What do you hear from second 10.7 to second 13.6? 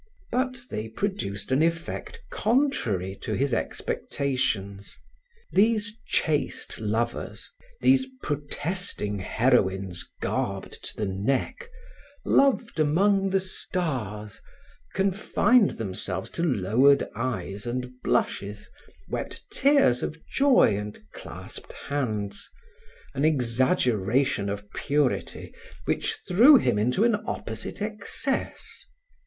to the neck, loved among the